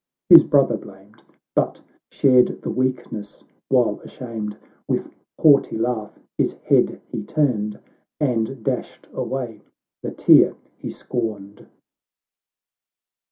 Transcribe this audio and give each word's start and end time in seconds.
—bis 0.31 0.41
brother 0.41 0.77
blamed, 0.77 1.21
But 1.53 1.83
shared 2.09 2.63
the 2.63 2.71
weakness, 2.71 3.43
while 3.69 3.99
ashamed, 4.03 4.57
"With 4.87 5.11
haughty 5.37 5.77
laugh 5.77 6.17
his 6.39 6.53
head 6.53 6.99
he 7.11 7.21
turned, 7.21 7.79
And 8.19 8.63
dashed 8.63 9.07
away 9.13 9.61
the 10.01 10.09
tear 10.09 10.55
he 10.75 10.89
scorned. 10.89 11.67